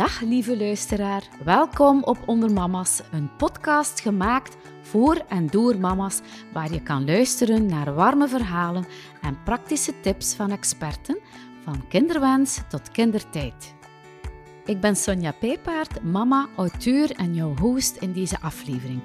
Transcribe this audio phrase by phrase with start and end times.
[0.00, 6.20] Dag lieve luisteraar, welkom op Onder Mama's, een podcast gemaakt voor en door mama's,
[6.52, 8.86] waar je kan luisteren naar warme verhalen
[9.22, 11.18] en praktische tips van experten,
[11.62, 13.74] van kinderwens tot kindertijd.
[14.64, 19.02] Ik ben Sonja Pijpaard, mama, auteur en jouw host in deze aflevering.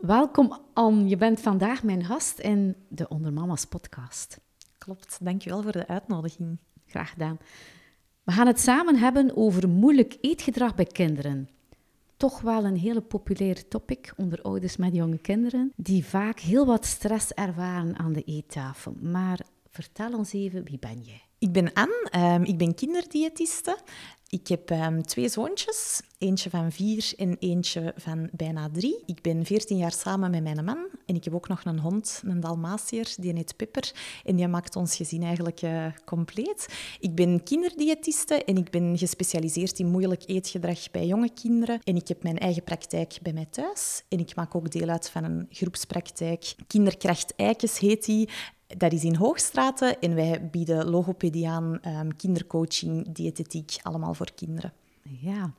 [0.00, 4.40] Welkom Anne, je bent vandaag mijn gast in de Onder Mama's podcast.
[4.78, 6.60] Klopt, dankjewel voor de uitnodiging.
[6.86, 7.38] Graag gedaan.
[8.24, 11.48] We gaan het samen hebben over moeilijk eetgedrag bij kinderen.
[12.16, 16.84] Toch wel een hele populair topic onder ouders met jonge kinderen, die vaak heel wat
[16.84, 18.94] stress ervaren aan de eettafel.
[19.00, 21.22] Maar vertel ons even, wie ben jij?
[21.38, 23.78] Ik ben Anne, um, ik ben kinderdiëtiste
[24.34, 29.02] ik heb um, twee zoontjes, eentje van vier en eentje van bijna drie.
[29.06, 32.22] Ik ben veertien jaar samen met mijn man en ik heb ook nog een hond,
[32.24, 33.92] een Dalmatier, die heet Pepper.
[34.24, 36.68] En die maakt ons gezin eigenlijk uh, compleet.
[37.00, 41.80] Ik ben kinderdiëtiste en ik ben gespecialiseerd in moeilijk eetgedrag bij jonge kinderen.
[41.82, 44.02] En ik heb mijn eigen praktijk bij mij thuis.
[44.08, 46.54] En ik maak ook deel uit van een groepspraktijk.
[46.66, 48.28] Kinderkracht Eikes heet die.
[48.66, 54.72] Dat is in Hoogstraten en wij bieden logopedie aan, um, kindercoaching, diëtetiek, allemaal voor kinderen.
[55.02, 55.52] Ja,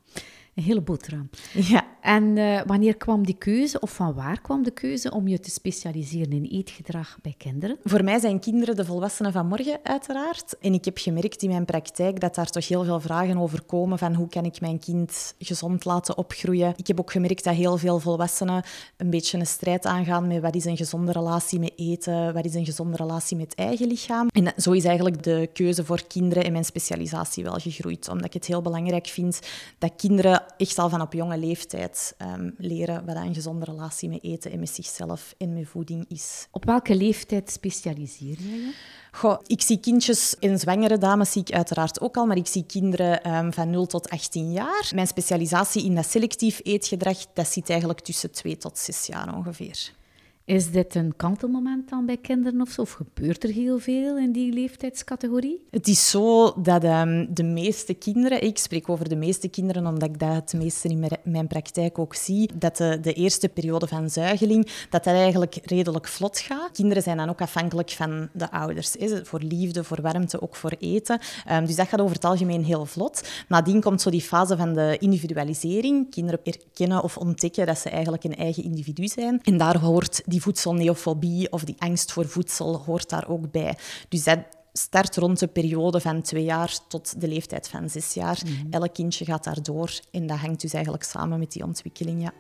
[0.56, 1.30] een hele boterham.
[1.54, 1.94] Ja.
[2.02, 5.50] En uh, wanneer kwam die keuze, of van waar kwam de keuze om je te
[5.50, 7.78] specialiseren in eetgedrag bij kinderen?
[7.84, 10.56] Voor mij zijn kinderen de volwassenen van morgen, uiteraard.
[10.60, 13.98] En ik heb gemerkt in mijn praktijk dat daar toch heel veel vragen over komen
[13.98, 16.74] van hoe kan ik mijn kind gezond laten opgroeien.
[16.76, 18.64] Ik heb ook gemerkt dat heel veel volwassenen
[18.98, 22.54] een beetje een strijd aangaan met wat is een gezonde relatie met eten, wat is
[22.54, 24.28] een gezonde relatie met eigen lichaam.
[24.28, 28.34] En zo is eigenlijk de keuze voor kinderen en mijn specialisatie wel gegroeid, omdat ik
[28.34, 29.40] het heel belangrijk vind
[29.78, 34.24] dat kinderen echt al van op jonge leeftijd um, leren wat een gezonde relatie met
[34.24, 36.48] eten en met zichzelf en met voeding is.
[36.52, 38.74] Op welke leeftijd specialiseer je je?
[39.12, 42.66] Goh, ik zie kindjes en zwangere dames zie ik uiteraard ook al, maar ik zie
[42.66, 44.92] kinderen um, van 0 tot 18 jaar.
[44.96, 49.94] Mijn specialisatie in dat selectief eetgedrag, dat zit eigenlijk tussen 2 tot 6 jaar ongeveer.
[50.46, 52.82] Is dit een kantelmoment dan bij kinderen of zo?
[52.82, 55.66] Of gebeurt er heel veel in die leeftijdscategorie?
[55.72, 60.10] Het is zo dat um, de meeste kinderen, ik spreek over de meeste kinderen omdat
[60.10, 64.66] ik dat het meeste in mijn praktijk ook zie, dat de, eerste periode van zuigeling,
[64.90, 66.72] dat dat eigenlijk redelijk vlot gaat.
[66.72, 70.76] Kinderen zijn dan ook afhankelijk van de ouders, hè, voor liefde, voor warmte, ook voor
[70.80, 71.20] eten.
[71.52, 73.30] Um, dus dat gaat over het algemeen heel vlot.
[73.48, 76.10] Nadien komt zo die fase van de individualisering.
[76.10, 79.40] Kinderen erkennen of ontdekken dat ze eigenlijk een eigen individu zijn.
[79.44, 83.78] En daar hoort die voedselneofobie of die angst voor voedsel hoort daar ook bij.
[84.10, 84.40] Dus dat
[84.74, 88.42] start rond de periode van twee jaar tot de leeftijd van zes jaar.
[88.46, 92.22] Mm Elk kindje gaat daardoor en dat hangt dus eigenlijk samen met die ontwikkeling.
[92.22, 92.34] Ja.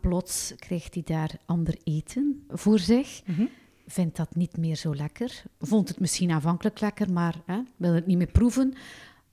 [0.00, 3.22] Plots krijgt hij daar ander eten voor zich.
[3.24, 3.48] Mm
[3.90, 5.42] Vindt dat niet meer zo lekker.
[5.60, 8.74] Vond het misschien aanvankelijk lekker, maar hè, wil het niet meer proeven.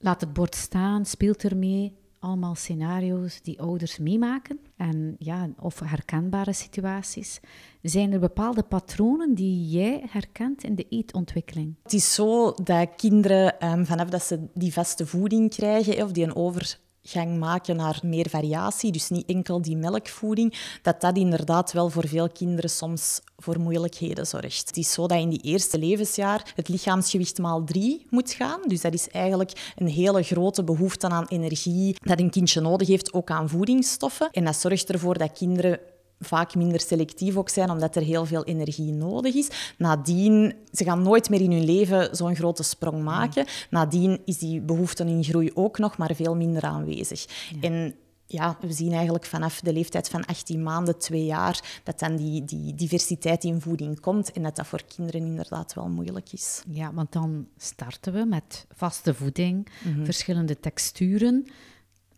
[0.05, 1.95] Laat het bord staan, speelt ermee.
[2.19, 4.59] Allemaal scenario's die ouders meemaken.
[4.77, 7.39] En ja, of herkenbare situaties.
[7.81, 11.75] Zijn er bepaalde patronen die jij herkent in de eetontwikkeling?
[11.83, 16.23] Het is zo dat kinderen, um, vanaf dat ze die vaste voeding krijgen, of die
[16.23, 21.71] een over gang maken naar meer variatie, dus niet enkel die melkvoeding, dat dat inderdaad
[21.71, 24.67] wel voor veel kinderen soms voor moeilijkheden zorgt.
[24.67, 28.59] Het is zo dat in die eerste levensjaar het lichaamsgewicht maal drie moet gaan.
[28.67, 33.13] Dus dat is eigenlijk een hele grote behoefte aan energie dat een kindje nodig heeft,
[33.13, 34.29] ook aan voedingsstoffen.
[34.31, 35.79] En dat zorgt ervoor dat kinderen
[36.25, 39.73] vaak minder selectief ook zijn, omdat er heel veel energie nodig is.
[39.77, 43.45] Nadien, ze gaan nooit meer in hun leven zo'n grote sprong maken.
[43.69, 47.25] Nadien is die behoefte in groei ook nog maar veel minder aanwezig.
[47.61, 47.95] En
[48.27, 52.45] ja, we zien eigenlijk vanaf de leeftijd van 18 maanden, 2 jaar, dat dan die,
[52.45, 56.63] die diversiteit in voeding komt en dat dat voor kinderen inderdaad wel moeilijk is.
[56.67, 60.05] Ja, want dan starten we met vaste voeding, mhm.
[60.05, 61.47] verschillende texturen,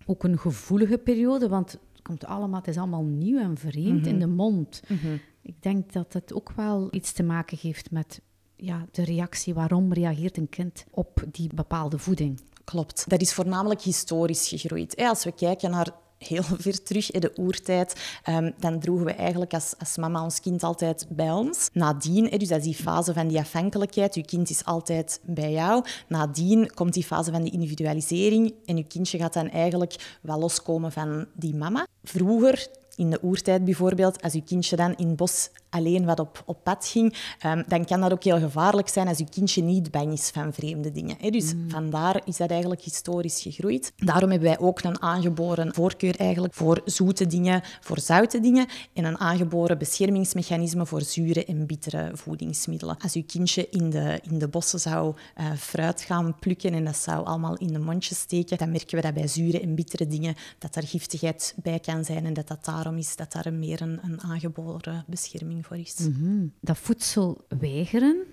[0.05, 4.19] ook een gevoelige periode, want komt allemaal, het is allemaal nieuw en vreemd in mhm.
[4.19, 4.81] de mond.
[4.87, 5.17] Mhm.
[5.41, 8.21] Ik denk dat het ook wel iets te maken heeft met
[8.55, 9.53] ja, de reactie.
[9.53, 12.41] Waarom reageert een kind op die bepaalde voeding?
[12.63, 13.09] Klopt.
[13.09, 14.95] Dat is voornamelijk historisch gegroeid.
[14.95, 17.95] Als we kijken naar heel ver terug in de oertijd,
[18.29, 21.69] um, dan droegen we eigenlijk als, als mama ons kind altijd bij ons.
[21.73, 25.85] Nadien, dus dat is die fase van die afhankelijkheid, je kind is altijd bij jou.
[26.07, 30.91] Nadien komt die fase van die individualisering en je kindje gaat dan eigenlijk wel loskomen
[30.91, 31.87] van die mama.
[32.03, 36.43] Vroeger in de oertijd bijvoorbeeld, als je kindje dan in het bos alleen wat op,
[36.45, 39.91] op pad ging, ehm, dan kan dat ook heel gevaarlijk zijn als je kindje niet
[39.91, 41.15] bang is van vreemde dingen.
[41.19, 41.29] Hè.
[41.29, 41.69] Dus mm.
[41.69, 43.93] vandaar is dat eigenlijk historisch gegroeid.
[43.95, 49.05] Daarom hebben wij ook een aangeboren voorkeur eigenlijk voor zoete dingen, voor zoute dingen en
[49.05, 52.97] een aangeboren beschermingsmechanisme voor zure en bittere voedingsmiddelen.
[52.99, 56.97] Als je kindje in de, in de bossen zou uh, fruit gaan plukken en dat
[56.97, 60.35] zou allemaal in de mondjes steken, dan merken we dat bij zure en bittere dingen
[60.57, 63.99] dat er giftigheid bij kan zijn en dat dat daarom is dat daar meer een,
[64.03, 65.95] een aangeboren bescherming voor is.
[65.97, 66.47] Mhm.
[66.61, 68.23] Dat voedsel weigeren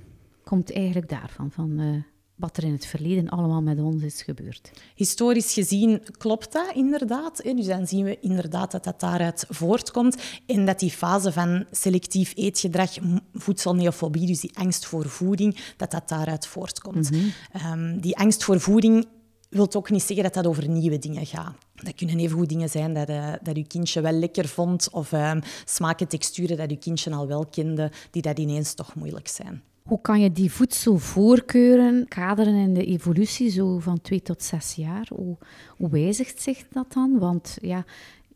[0.44, 2.02] komt eigenlijk daarvan, van uh,
[2.34, 4.70] wat er in het verleden allemaal met ons is gebeurd.
[4.94, 7.42] Historisch gezien klopt dat inderdaad.
[7.42, 10.16] Dus dan zien we inderdaad dat dat daaruit voortkomt
[10.46, 12.90] en dat die fase van selectief eetgedrag,
[13.32, 17.10] voedselneofobie, dus die angst voor voeding, dat dat daaruit voortkomt.
[17.10, 17.20] Mhm.
[17.52, 19.06] Ehm, die angst voor voeding
[19.48, 21.54] wil ook niet zeggen dat dat over nieuwe dingen gaat.
[21.74, 25.12] Dat kunnen even goed dingen zijn dat, uh, dat je kindje wel lekker vond, of
[25.12, 25.32] uh,
[25.64, 29.62] smaken, texturen dat je kindje al wel kende, die dat ineens toch moeilijk zijn.
[29.82, 35.08] Hoe kan je die voedselvoorkeuren kaderen in de evolutie, zo van twee tot zes jaar?
[35.14, 35.36] Hoe,
[35.76, 37.18] hoe wijzigt zich dat dan?
[37.18, 37.84] Want ja,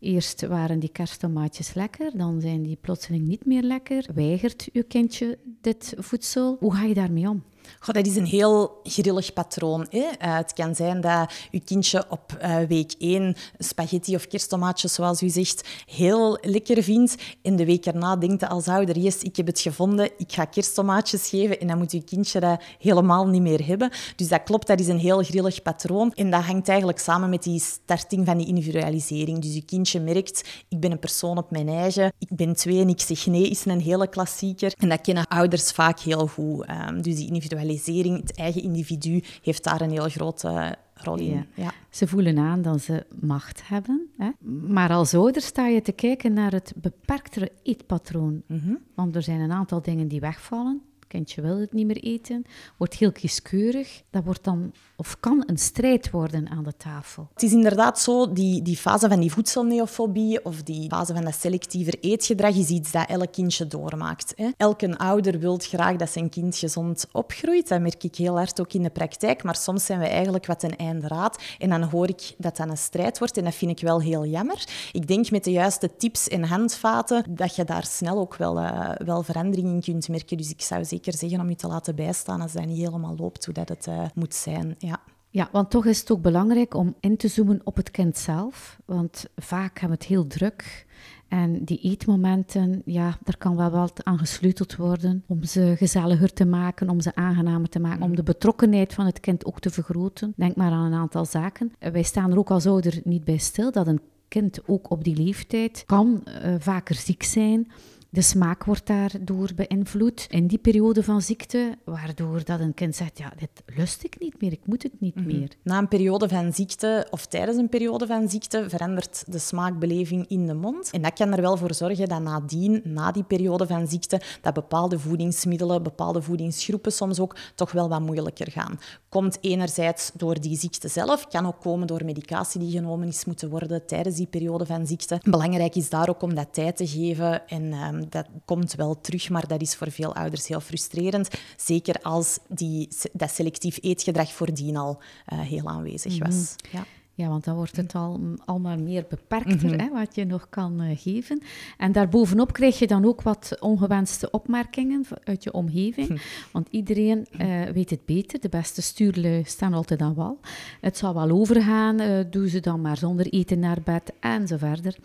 [0.01, 4.07] Eerst waren die kersttomaatjes lekker, dan zijn die plotseling niet meer lekker.
[4.15, 6.57] Weigert uw kindje dit voedsel?
[6.61, 7.43] Hoe ga je daarmee om?
[7.81, 9.87] Goh, dat is een heel grillig patroon.
[9.91, 9.99] Hè?
[9.99, 15.23] Uh, het kan zijn dat je kindje op uh, week 1 spaghetti of kersttomaatjes, zoals
[15.23, 17.15] u zegt, heel lekker vindt.
[17.43, 21.29] En de week erna denkt als ouder, yes, ik heb het gevonden, ik ga kersttomaatjes
[21.29, 21.61] geven.
[21.61, 23.91] En dan moet je kindje dat helemaal niet meer hebben.
[24.17, 26.13] Dus dat klopt, dat is een heel grillig patroon.
[26.15, 29.39] En dat hangt eigenlijk samen met die starting van die individualisering.
[29.39, 32.13] Dus je kindje merkt, ik ben een persoon op mijn eigen.
[32.19, 34.73] Ik ben twee en ik zeg nee, is een hele klassieker.
[34.79, 36.67] En dat kennen ouders vaak heel goed.
[36.89, 41.47] Um, dus die individualisering individualisering, het eigen individu, heeft daar een heel grote rol in.
[41.55, 41.73] Ja.
[41.91, 44.09] Ze voelen aan dat ze macht hebben.
[44.17, 44.31] Hè?
[44.69, 48.43] Maar als ouder sta je te kijken naar het beperktere eetpatroon.
[48.47, 48.75] Mhm.
[48.95, 52.45] Want er zijn een aantal dingen die wegvallen kindje wil het niet meer eten,
[52.77, 54.03] wordt heel kieskeurig.
[54.11, 57.29] Dat wordt dan, of kan een strijd worden aan de tafel.
[57.33, 61.35] Het is inderdaad zo, die, die fase van die voedselneofobie of die fase van dat
[61.35, 64.33] selectiever eetgedrag is iets dat elk kindje doormaakt.
[64.37, 64.49] Hè.
[64.57, 67.69] Elke ouder wil graag dat zijn kind gezond opgroeit.
[67.69, 69.43] Dat merk ik heel hard ook in de praktijk.
[69.43, 71.43] Maar soms zijn we eigenlijk wat een einde raad.
[71.59, 73.37] En dan hoor ik dat dat een strijd wordt.
[73.37, 74.65] En dat vind ik wel heel jammer.
[74.93, 78.91] Ik denk met de juiste tips en handvaten dat je daar snel ook wel, uh,
[78.97, 80.37] wel verandering in kunt merken.
[80.37, 83.45] Dus ik zou zeggen, zeggen om je te laten bijstaan als dat niet helemaal loopt
[83.45, 84.75] hoe dat het uh, moet zijn.
[84.79, 85.01] Ja.
[85.31, 88.79] Ja, want toch is het ook belangrijk om in te zoomen op het kind zelf.
[88.85, 90.87] Want vaak hebben we het heel druk.
[91.29, 96.45] En die eetmomenten, ja, daar kan wel wat aan gesleuteld worden om ze gezelliger te
[96.45, 100.33] maken, om ze aangenamer te maken, om de betrokkenheid van het kind ook te vergroten.
[100.37, 101.73] Denk maar aan een aantal zaken.
[101.79, 105.17] Wij staan er ook als ouder niet bij stil dat een kind ook op die
[105.17, 107.71] leeftijd kan uh, vaker ziek zijn
[108.11, 113.19] de smaak wordt daardoor beïnvloed in die periode van ziekte, waardoor dat een kind zegt,
[113.19, 115.27] ja, dit lust ik niet meer, ik moet het niet mhm.
[115.27, 115.49] meer.
[115.63, 120.47] Na een periode van ziekte of tijdens een periode van ziekte verandert de smaakbeleving in
[120.47, 120.91] de mond.
[120.91, 124.55] En dat kan er wel voor zorgen dat nadien, na die periode van ziekte, dat
[124.55, 128.79] bepaalde voedingsmiddelen, bepaalde voedingsgroepen soms ook toch wel wat moeilijker gaan.
[129.09, 133.51] Komt enerzijds door die ziekte zelf, kan ook komen door medicatie die genomen is moeten
[133.51, 135.21] worden tijdens die periode van ziekte.
[135.23, 137.73] Belangrijk is daar ook om dat tijd te geven en
[138.09, 141.29] dat komt wel terug, maar dat is voor veel ouders heel frustrerend.
[141.57, 144.99] Zeker als die, dat selectief eetgedrag voordien al
[145.33, 146.55] uh, heel aanwezig was.
[146.57, 146.77] Mhm.
[146.77, 146.85] Ja.
[147.19, 149.81] Ja, want dan wordt het al, allemaal meer beperkter, mhm.
[149.81, 151.43] hè, wat je nog kan uh, geven.
[151.77, 156.09] En daarbovenop krijg je dan ook wat ongewenste opmerkingen uit je omgeving.
[156.09, 156.19] Mhm.
[156.53, 158.41] Want iedereen uh, weet het beter.
[158.41, 160.41] De beste stuurlui staan altijd aan wal.
[160.81, 164.57] Het zal wel overgaan, uh, doe ze dan maar zonder eten naar bed en zo
[164.57, 164.97] verder.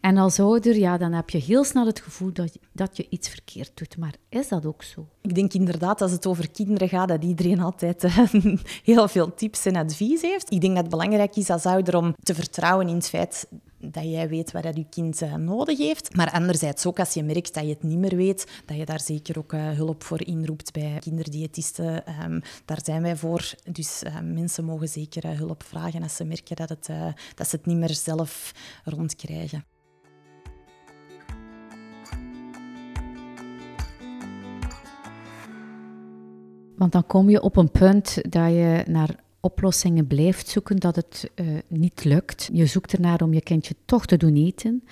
[0.00, 3.06] En als ouder, ja, dan heb je heel snel het gevoel dat je, dat je
[3.08, 3.96] iets verkeerd doet.
[3.96, 5.06] Maar is dat ook zo?
[5.20, 8.18] Ik denk inderdaad, als het over kinderen gaat, dat iedereen altijd uh,
[8.84, 10.52] heel veel tips en advies heeft.
[10.52, 13.48] Ik denk dat het belangrijk is als ouder om te vertrouwen in het feit
[13.80, 16.16] dat jij weet wat je kind uh, nodig heeft.
[16.16, 19.00] Maar anderzijds ook als je merkt dat je het niet meer weet, dat je daar
[19.00, 22.04] zeker ook uh, hulp voor inroept bij kinderdiëtisten.
[22.24, 23.54] Um, daar zijn wij voor.
[23.70, 26.88] Dus mensen mogen zeker hulp vragen als ze merken dat, het,
[27.34, 28.52] dat ze het niet meer zelf
[28.84, 29.64] rondkrijgen.
[36.78, 41.30] Want dan kom je op een punt dat je naar oplossingen blijft zoeken, dat het
[41.34, 42.48] uh, niet lukt.
[42.52, 44.84] Je zoekt ernaar om je kindje toch te doen eten.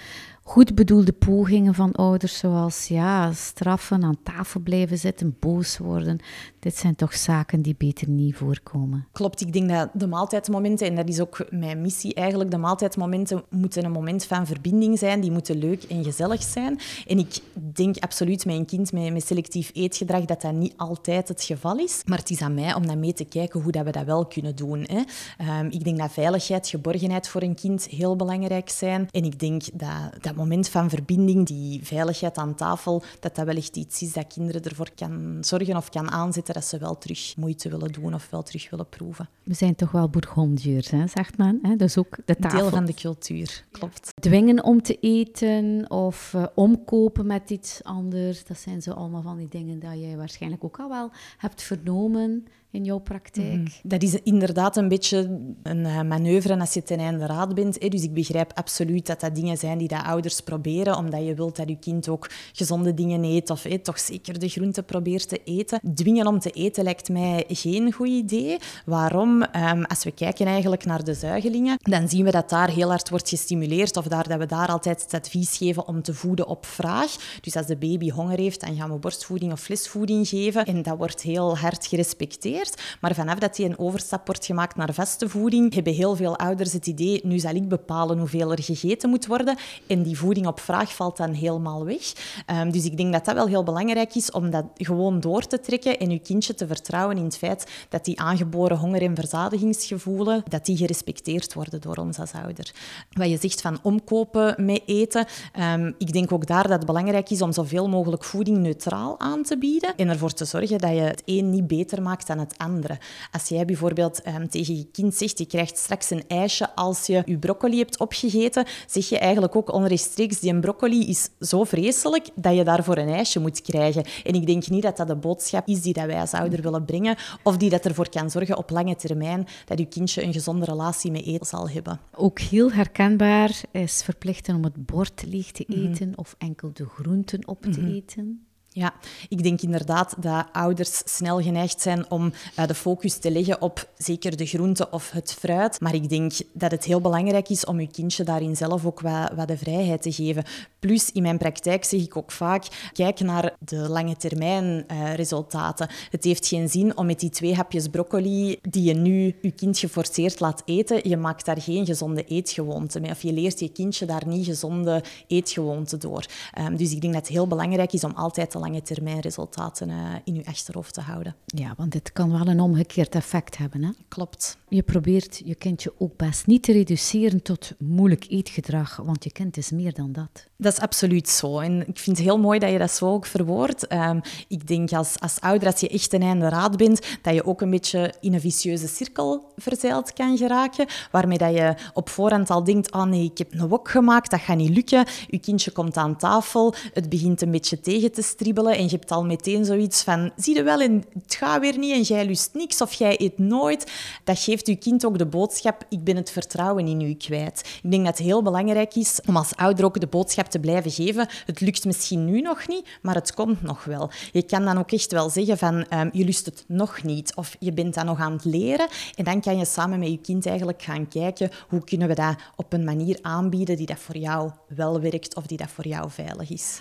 [0.49, 6.19] Goed bedoelde pogingen van ouders, zoals ja, straffen, aan tafel blijven zitten, boos worden.
[6.59, 9.07] Dit zijn toch zaken die beter niet voorkomen.
[9.13, 13.45] Klopt, ik denk dat de maaltijdmomenten, en dat is ook mijn missie eigenlijk, de maaltijdmomenten
[13.51, 16.79] moeten een moment van verbinding zijn, die moeten leuk en gezellig zijn.
[17.07, 21.43] En ik denk absoluut met een kind met, selectief eetgedrag dat dat niet altijd het
[21.43, 22.03] geval is.
[22.05, 24.27] Maar het is aan mij om dan mee te kijken hoe dat we dat wel
[24.27, 24.87] kunnen doen.
[24.89, 25.03] Hè.
[25.39, 29.09] Ehm, ik denk dat veiligheid, geborgenheid voor een kind heel belangrijk zijn.
[29.11, 33.57] En ik denk dat dat moment van verbinding, die veiligheid aan tafel, dat dat wel
[33.57, 37.37] echt iets is dat kinderen ervoor kan zorgen of kan aanzetten dat ze wel terug
[37.37, 39.29] moeite willen doen of wel terug willen proeven.
[39.43, 41.59] We zijn toch wel bourgondiërs, hè, zegt men.
[41.63, 41.77] Hè?
[41.77, 42.59] Dus ook de tafel.
[42.59, 44.13] Deel van de cultuur, klopt.
[44.21, 49.37] Dwingen om te eten of uh, omkopen met iets anders, dat zijn zo allemaal van
[49.37, 52.47] die dingen dat jij waarschijnlijk ook al wel hebt vernomen
[52.77, 53.53] in jouw praktijk?
[53.53, 53.69] Mhm.
[53.83, 57.77] Dat is inderdaad een beetje een uh, manoeuvre als je ten einde raad bent.
[57.83, 57.89] Hè.
[57.89, 61.57] Dus ik begrijp absoluut dat dat dingen zijn die de ouders proberen, omdat je wilt
[61.57, 65.81] dat je kind ook gezonde dingen eet of toch zeker de groenten probeert te eten.
[65.95, 68.59] Dwingen om te eten lijkt mij geen goed idee.
[68.85, 69.43] Waarom?
[69.43, 73.11] Um, als we kijken eigenlijk naar de zuigelingen, dan zien we dat daar heel hard
[73.11, 76.67] wordt gestimuleerd of daar, dat we daar altijd het advies geven om te voeden op
[76.67, 77.17] vraag.
[77.41, 80.65] Dus als de baby honger heeft, dan gaan we borstvoeding of flesvoeding geven.
[80.65, 82.66] En dat wordt heel hard gerespecteerd.
[83.01, 86.73] Maar vanaf dat die een overstap wordt gemaakt naar vaste voeding, hebben heel veel ouders
[86.73, 89.57] het idee, nu zal ik bepalen hoeveel er gegeten moet worden.
[89.87, 92.13] En die voeding op vraag valt dan helemaal weg.
[92.51, 95.61] Um, dus ik denk dat dat wel heel belangrijk is om dat gewoon door te
[95.61, 100.43] trekken en je kindje te vertrouwen in het feit dat die aangeboren honger- en verzadigingsgevoelen,
[100.49, 102.75] dat die gerespecteerd worden door ons als ouder.
[103.11, 105.27] Wat je zegt van omkopen met eten,
[105.61, 109.43] um, ik denk ook daar dat het belangrijk is om zoveel mogelijk voeding neutraal aan
[109.43, 112.56] te bieden en ervoor te zorgen dat je het een niet beter maakt dan het
[112.59, 112.99] andere.
[113.33, 117.23] Als jij bijvoorbeeld um, tegen je kind zegt, je krijgt straks een ijsje als je
[117.25, 122.57] je broccoli hebt opgegeten, zeg je eigenlijk ook onrechtstreeks, die broccoli is zo vreselijk dat
[122.57, 124.05] je daarvoor een ijsje moet krijgen.
[124.25, 126.85] En ik denk niet dat dat de boodschap is die dat wij als ouder willen
[126.85, 130.65] brengen, of die dat ervoor kan zorgen op lange termijn dat je kindje een gezonde
[130.65, 132.01] relatie met eten zal hebben.
[132.15, 135.87] Ook heel herkenbaar is verplichten om het bord leeg te mhm.
[135.87, 137.93] eten of enkel de groenten op te mhm.
[137.93, 138.47] eten.
[138.79, 138.95] Ja,
[139.29, 143.89] ik denk inderdaad dat ouders snel geneigd zijn om uh, de focus te leggen op
[143.97, 145.81] zeker de groente of het fruit.
[145.81, 149.33] Maar ik denk dat het heel belangrijk is om je kindje daarin zelf ook wat,
[149.37, 150.45] wat de vrijheid te geven.
[150.79, 155.89] Plus, in mijn praktijk zeg ik ook vaak, kijk naar de lange termijn uh, resultaten.
[156.11, 159.79] Het heeft geen zin om met die twee hapjes broccoli die je nu je kind
[159.79, 163.11] geforceerd laat eten, je maakt daar geen gezonde eetgewoonte mee.
[163.11, 166.27] Of je leert je kindje daar niet gezonde eetgewoonten door.
[166.59, 169.89] Um, dus ik denk dat het heel belangrijk is om altijd te lange termijn resultaten
[169.89, 171.35] uh, in je achterhoofd te houden.
[171.47, 173.83] Ja, want dit kan wel een omgekeerd effect hebben.
[173.85, 173.91] Hè?
[174.09, 174.59] Klopt.
[174.69, 179.57] Je probeert je kindje ook best niet te reduceren tot moeilijk eetgedrag, want je kind
[179.57, 180.47] is meer dan dat.
[180.57, 181.59] Dat is absoluut zo.
[181.59, 183.93] En ik vind het heel mooi dat je dat zo ook verwoordt.
[183.93, 187.45] Um, ik denk als, als ouder, als je echt een einde raad bent, dat je
[187.45, 192.51] ook een beetje in een vicieuze cirkel verzeild kan geraken, waarmee dat je op voorhand
[192.51, 195.07] al denkt, oh nee, ik heb een wok gemaakt, dat gaat niet lukken.
[195.27, 199.11] Je kindje komt aan tafel, het begint een beetje tegen te stribbelen en je hebt
[199.11, 202.55] al meteen zoiets van, zie je wel, en het gaat weer niet en jij lust
[202.55, 203.93] niks of jij eet nooit.
[204.25, 207.79] Dat geeft je kind ook de boodschap, ik ben het vertrouwen in u kwijt.
[207.83, 210.91] Ik denk dat het heel belangrijk is om als ouder ook de boodschap te blijven
[210.91, 211.29] geven.
[211.47, 214.11] Het lukt misschien nu nog niet, maar het komt nog wel.
[214.33, 217.57] Je kan dan ook echt wel zeggen van um, je lust het nog niet of
[217.59, 218.89] je bent dat nog aan het leren.
[219.15, 222.37] En dan kan je samen met je kind eigenlijk gaan kijken hoe kunnen we dat
[222.57, 226.11] op een manier aanbieden die dat voor jou wel werkt of die dat voor jou
[226.11, 226.81] veilig is.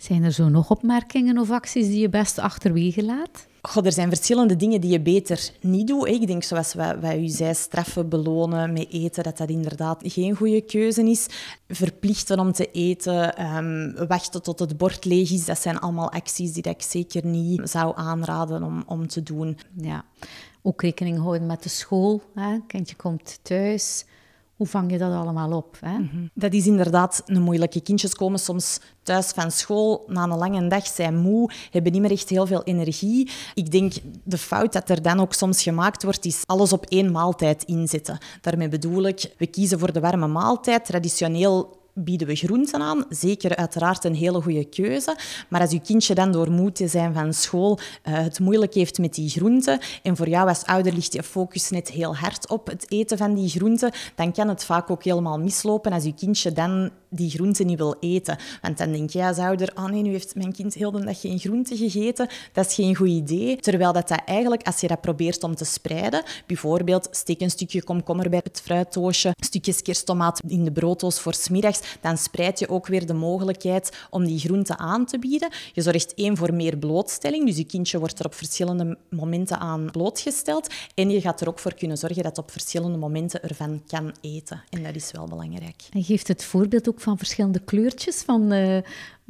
[0.00, 3.46] Zijn er zo nog opmerkingen of acties die je best achterwege laat?
[3.62, 6.08] God, er zijn verschillende dingen die je beter niet doet.
[6.08, 10.60] Ik denk, zoals wij, u zei, straffen, belonen met eten, dat dat inderdaad geen goede
[10.60, 11.26] keuze is.
[11.68, 16.52] Verplichten om te eten, um, wachten tot het bord leeg is, dat zijn allemaal acties
[16.52, 19.58] die ik zeker niet zou aanraden om, om te doen.
[19.76, 20.04] Ja,
[20.62, 22.22] ook rekening houden met de school.
[22.34, 22.58] Hè?
[22.66, 24.04] Kindje komt thuis,
[24.60, 25.76] hoe vang je dat allemaal op?
[25.80, 25.98] Hè?
[25.98, 26.26] Mhm.
[26.34, 27.80] Dat is inderdaad een moeilijke.
[27.80, 32.10] Kindjes komen soms thuis van school na een lange dag, zijn moe, hebben niet meer
[32.10, 33.30] echt heel veel energie.
[33.54, 33.92] Ik denk,
[34.24, 38.18] de fout dat er dan ook soms gemaakt wordt, is alles op één maaltijd inzetten.
[38.40, 40.84] Daarmee bedoel ik, we kiezen voor de warme maaltijd.
[40.84, 43.04] Traditioneel bieden we groenten aan.
[43.08, 45.16] Zeker uiteraard een hele goede keuze.
[45.48, 48.98] Maar als je kindje dan door moe te zijn van school uh, het moeilijk heeft
[48.98, 52.66] met die groenten en voor jou als ouder ligt je focus net heel hard op
[52.66, 56.52] het eten van die groenten, dan kan het vaak ook helemaal mislopen als je kindje
[56.52, 58.38] dan die groente niet wil eten.
[58.62, 61.20] Want dan denk je als ouder, oh nee, nu heeft mijn kind heel de dag
[61.20, 62.28] geen groente gegeten.
[62.52, 63.56] Dat is geen goed idee.
[63.56, 67.84] Terwijl dat, dat eigenlijk, als je dat probeert om te spreiden, bijvoorbeeld steek een stukje
[67.84, 72.86] komkommer bij het fruittoosje, stukjes kersttomaat in de brooddoos voor smiddags, dan spreid je ook
[72.86, 75.50] weer de mogelijkheid om die groente aan te bieden.
[75.72, 79.90] Je zorgt één voor meer blootstelling, dus je kindje wordt er op verschillende momenten aan
[79.90, 80.74] blootgesteld.
[80.94, 84.62] En je gaat er ook voor kunnen zorgen dat op verschillende momenten ervan kan eten.
[84.70, 85.82] En dat is wel belangrijk.
[85.92, 88.78] En geeft het voorbeeld ook van verschillende kleurtjes van, uh,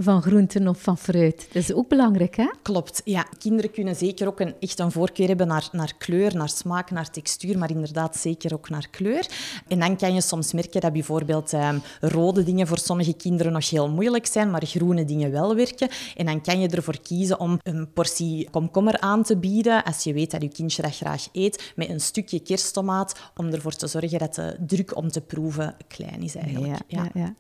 [0.03, 1.47] van groenten of van fruit.
[1.53, 2.51] Dat is ook belangrijk, hè?
[2.63, 3.27] Klopt, ja.
[3.39, 7.11] Kinderen kunnen zeker ook een, echt een voorkeur hebben naar, naar kleur, naar smaak, naar
[7.11, 9.27] textuur, maar inderdaad zeker ook naar kleur.
[9.69, 13.71] En dan kan je soms merken dat bijvoorbeeld eh, rode dingen voor sommige kinderen nog
[13.71, 15.89] heel moeilijk zijn, maar groene dingen wel werken.
[16.17, 20.13] En dan kan je ervoor kiezen om een portie komkommer aan te bieden, als je
[20.13, 24.19] weet dat je kindje dat graag eet, met een stukje kersttomaat, om ervoor te zorgen
[24.19, 26.83] dat de druk om te proeven klein is eigenlijk.
[26.87, 27.03] ja.
[27.03, 27.11] ja.
[27.15, 27.35] ja.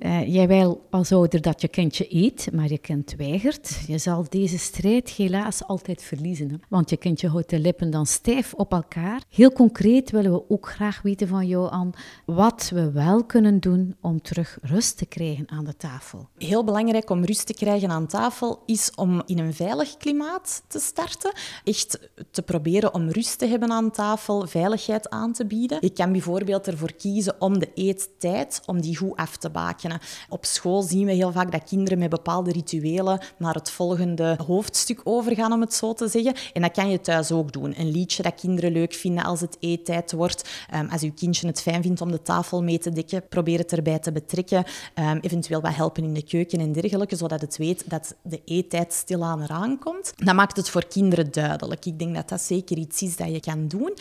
[0.00, 3.80] Uh, jij wil als ouder dat je kindje eet, maar je kind weigert.
[3.86, 6.62] Je zal deze strijd helaas altijd verliezen.
[6.68, 9.22] Want je kindje houdt de lippen dan stijf op elkaar.
[9.28, 11.92] Heel concreet willen we ook graag weten van jou, aan
[12.26, 16.28] wat we wel kunnen doen om terug rust te krijgen aan de tafel.
[16.36, 20.78] Heel belangrijk om rust te krijgen aan tafel is om in een veilig klimaat te
[20.78, 21.32] starten.
[21.64, 25.78] Echt te proberen om rust te hebben aan tafel, veiligheid aan te bieden.
[25.80, 29.89] Je kan bijvoorbeeld ervoor kiezen om de eettijd om die goed af te baken.
[30.28, 35.00] Op school zien we heel vaak dat kinderen met bepaalde rituelen naar het volgende hoofdstuk
[35.04, 36.34] overgaan, om het zo te zeggen.
[36.52, 37.74] En dat kan je thuis ook doen.
[37.76, 40.48] Een liedje dat kinderen leuk vinden als het eettijd wordt.
[40.70, 43.72] Ehm, als uw kindje het fijn vindt om de tafel mee te dekken, probeer het
[43.72, 44.64] erbij te betrekken.
[44.94, 48.92] Um, eventueel wat helpen in de keuken en dergelijke, zodat het weet dat de eettijd
[48.92, 50.12] stilaan eraan komt.
[50.16, 51.86] Dat maakt het voor kinderen duidelijk.
[51.86, 53.92] Ik denk dat dat zeker iets is dat je kan doen.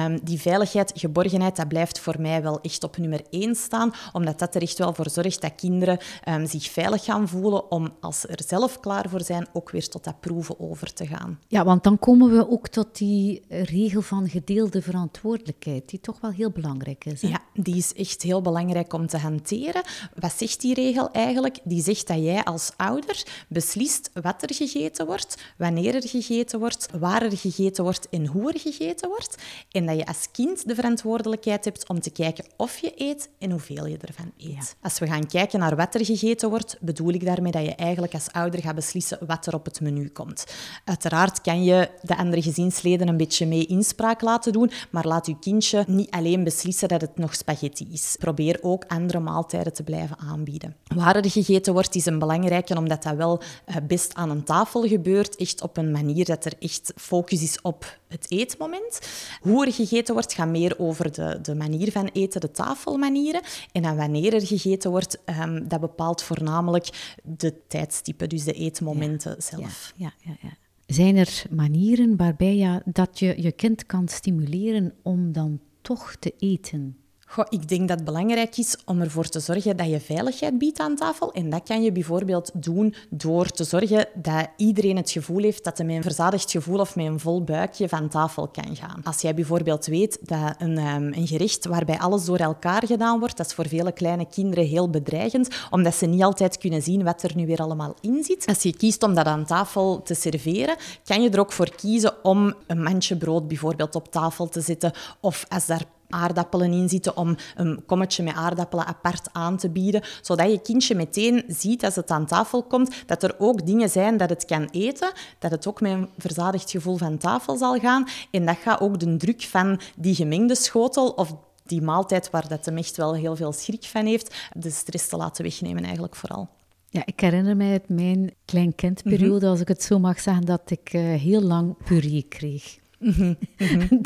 [0.00, 4.38] Um, die veiligheid, geborgenheid, dat blijft voor mij wel echt op nummer één staan, omdat
[4.38, 8.20] dat er echt wel voor zorgt dat kinderen um, zich veilig gaan voelen om, als
[8.20, 11.38] ze er zelf klaar voor zijn, ook weer tot dat proeven over te gaan.
[11.48, 16.30] Ja, want dan komen we ook tot die regel van gedeelde verantwoordelijkheid, die toch wel
[16.30, 17.22] heel belangrijk is.
[17.22, 17.28] Hè?
[17.28, 19.82] Ja, die is echt heel belangrijk om te hanteren.
[20.14, 21.58] Wat zegt die regel eigenlijk?
[21.64, 26.88] Die zegt dat jij als ouder beslist wat er gegeten wordt, wanneer er gegeten wordt,
[26.98, 29.36] waar er gegeten wordt en hoe er gegeten wordt.
[29.70, 33.50] En dat je als kind de verantwoordelijkheid hebt om te kijken of je eet en
[33.50, 34.76] hoeveel je ervan eet.
[34.82, 38.14] Als we gaan kijken naar wat er gegeten wordt, bedoel ik daarmee dat je eigenlijk
[38.14, 40.44] als ouder gaat beslissen wat er op het menu komt.
[40.84, 45.38] Uiteraard kan je de andere gezinsleden een beetje mee inspraak laten doen, maar laat je
[45.38, 48.16] kindje niet alleen beslissen dat het nog spaghetti is.
[48.18, 50.76] Probeer ook andere maaltijden te blijven aanbieden.
[50.94, 54.82] Waar er gegeten wordt is een belangrijke, omdat dat wel eh, best aan een tafel
[54.82, 59.00] gebeurt, echt op een manier dat er echt focus is op het eetmoment.
[59.40, 63.40] Hoe er gegeten wordt gaat meer over de, de manier van eten, de tafelmanieren.
[63.72, 69.42] En dan wanneer er gegeten wordt, um, dat bepaalt voornamelijk de tijdstippen, dus de eetmomenten
[69.42, 69.92] zelf.
[69.96, 70.50] Ja, ja, ja,
[70.86, 76.34] Zijn er manieren waarbij je, dat je je kind kan stimuleren om dan toch te
[76.38, 76.96] eten?
[77.28, 80.78] Goh, ik denk dat het belangrijk is om ervoor te zorgen dat je veiligheid biedt
[80.78, 81.32] aan tafel.
[81.32, 85.78] En dat kan je bijvoorbeeld doen door te zorgen dat iedereen het gevoel heeft dat
[85.78, 89.00] hij met een verzadigd gevoel of met een vol buikje van tafel kan gaan.
[89.04, 93.36] Als jij bijvoorbeeld weet dat een, um, een gerecht waarbij alles door elkaar gedaan wordt,
[93.36, 97.22] dat is voor vele kleine kinderen heel bedreigend, omdat ze niet altijd kunnen zien wat
[97.22, 98.46] er nu weer allemaal in zit.
[98.46, 102.24] Als je kiest om dat aan tafel te serveren, kan je er ook voor kiezen
[102.24, 104.92] om een mandje brood bijvoorbeeld op tafel te zetten.
[105.20, 110.02] Of als daar aardappelen in zitten, om een kommetje met aardappelen apart aan te bieden,
[110.22, 114.16] zodat je kindje meteen ziet als het aan tafel komt dat er ook dingen zijn
[114.16, 118.08] dat het kan eten, dat het ook met een verzadigd gevoel van tafel zal gaan.
[118.30, 122.64] En dat gaat ook de druk van die gemengde schotel of die maaltijd waar dat
[122.64, 126.48] hem echt wel heel veel schrik van heeft, de stress te laten wegnemen eigenlijk vooral.
[126.90, 130.70] Ja, ik herinner mij uit mijn kleinkindperiode, mm als ik het zo mag zeggen, dat
[130.70, 132.78] ik uh, heel lang puree kreeg.
[132.98, 133.34] Mhm,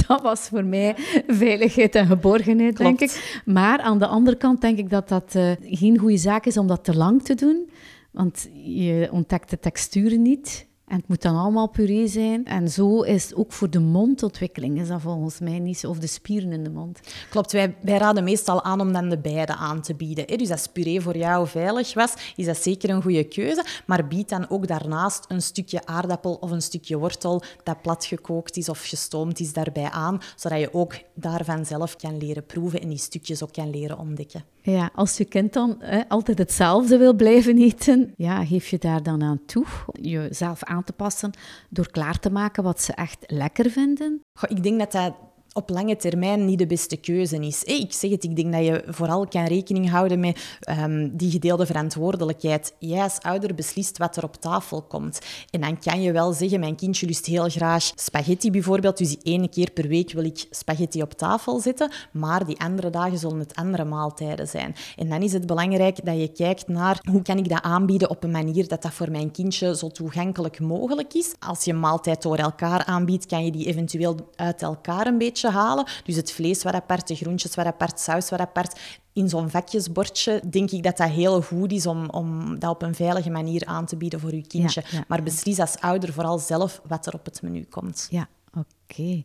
[0.06, 0.94] dat was voor mij
[1.26, 3.40] veiligheid en geborgenheid, denk ik.
[3.44, 6.66] Maar aan de andere kant denk ik dat dat uh, geen goede zaak is om
[6.66, 7.70] dat te lang te doen.
[8.10, 10.66] Want je ontdekt de texturen niet.
[10.90, 12.44] En het moet dan allemaal puree zijn.
[12.44, 16.52] En zo is ook voor de mondontwikkeling, is dat volgens mij niet of de spieren
[16.52, 17.00] in de mond.
[17.30, 20.38] Klopt, wij, wij raden meestal aan om dan de beide aan te bieden.
[20.38, 23.64] Dus als puree voor jou veilig was, is dat zeker een goede keuze.
[23.86, 28.56] Maar bied dan ook daarnaast een stukje aardappel of een stukje wortel dat plat gekookt
[28.56, 32.88] is of gestoomd is daarbij aan, zodat je ook daarvan zelf kan leren proeven en
[32.88, 34.44] die stukjes ook kan leren ontdekken.
[34.62, 39.02] Ja, als je kind dan hè, altijd hetzelfde wil blijven eten, ja, geef je daar
[39.02, 41.30] dan aan toe jezelf aan te passen
[41.68, 44.20] door klaar te maken wat ze echt lekker vinden?
[44.38, 45.14] Goh, ik denk dat dat
[45.52, 47.64] op lange termijn niet de beste keuze is.
[47.64, 51.66] ik zeg het, ik denk dat je vooral kan rekening houden met ehm, die gedeelde
[51.66, 52.74] verantwoordelijkheid.
[52.78, 55.18] Jij als ouder beslist wat er op tafel komt.
[55.50, 59.18] En dan kan je wel zeggen, mijn kindje lust heel graag spaghetti bijvoorbeeld, dus die
[59.22, 63.38] ene keer per week wil ik spaghetti op tafel zetten, maar die andere dagen zullen
[63.38, 64.74] het andere maaltijden zijn.
[64.96, 68.24] En dan is het belangrijk dat je kijkt naar hoe kan ik dat aanbieden op
[68.24, 71.34] een manier dat dat voor mijn kindje zo toegankelijk mogelijk is.
[71.38, 75.39] Als je een maaltijd door elkaar aanbiedt, kan je die eventueel uit elkaar een beetje
[75.48, 75.86] halen.
[76.04, 78.80] Dus het vlees wat apart, de groentjes wat apart, saus wat apart.
[79.12, 82.94] In zo'n vakjesbordje denk ik dat dat heel goed is om, om dat op een
[82.94, 84.84] veilige manier aan te bieden voor je kindje.
[85.08, 88.06] maar beslis als ouder vooral zelf wat er op het menu komt.
[88.10, 89.22] Ja, Oké.